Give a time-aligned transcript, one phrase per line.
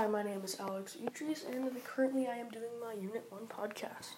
[0.00, 4.14] Hi, my name is Alex Idris, and currently I am doing my Unit 1 podcast.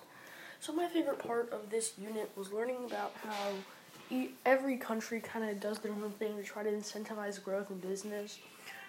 [0.60, 4.17] So, my favorite part of this unit was learning about how
[4.47, 8.39] every country kind of does their own thing to try to incentivize growth in business.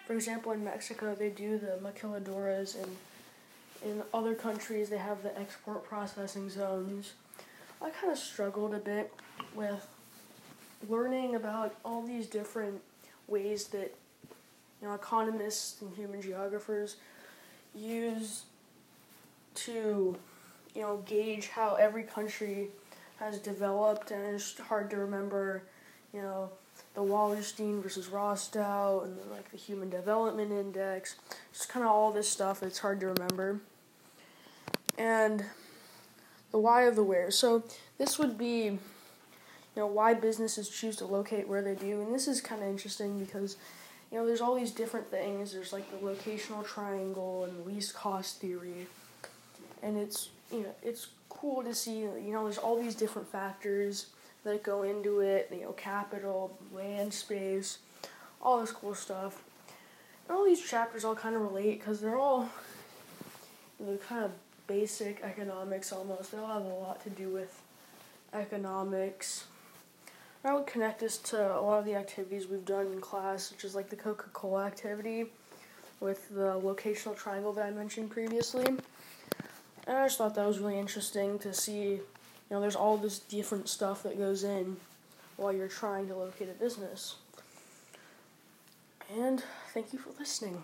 [0.05, 2.95] For example, in Mexico, they do the maquiladoras, and
[3.83, 7.13] in other countries, they have the export processing zones.
[7.81, 9.11] I kind of struggled a bit
[9.55, 9.87] with
[10.87, 12.81] learning about all these different
[13.27, 13.95] ways that
[14.83, 16.97] you know, economists and human geographers
[17.73, 18.43] use
[19.55, 20.17] to,
[20.75, 22.67] you know, gauge how every country
[23.17, 25.63] has developed, and it's hard to remember,
[26.13, 26.49] you know,
[26.95, 31.15] the Wallerstein versus Rostow, and then, like the Human Development Index,
[31.53, 32.61] just kind of all this stuff.
[32.61, 33.61] It's hard to remember,
[34.97, 35.45] and
[36.51, 37.31] the why of the where.
[37.31, 37.63] So
[37.97, 38.79] this would be, you
[39.77, 43.17] know, why businesses choose to locate where they do, and this is kind of interesting
[43.17, 43.55] because
[44.13, 45.53] you know, there's all these different things.
[45.53, 48.85] There's like the locational triangle and least cost theory,
[49.81, 52.01] and it's you know it's cool to see.
[52.01, 54.07] You know, there's all these different factors
[54.43, 55.49] that go into it.
[55.51, 57.79] You know, capital, land space,
[58.39, 59.41] all this cool stuff.
[60.27, 62.47] And all these chapters all kind of relate because they're all
[63.79, 64.31] the kind of
[64.67, 66.33] basic economics almost.
[66.33, 67.59] They all have a lot to do with
[68.31, 69.45] economics
[70.45, 73.63] I would connect this to a lot of the activities we've done in class, such
[73.63, 75.27] as like the Coca Cola activity
[76.01, 78.65] with the locational triangle that I mentioned previously.
[78.65, 82.01] And I just thought that was really interesting to see, you
[82.51, 84.77] know, there's all this different stuff that goes in
[85.37, 87.15] while you're trying to locate a business.
[89.15, 90.61] And thank you for listening.